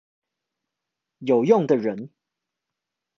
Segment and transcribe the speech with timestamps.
[1.19, 2.09] 有用的人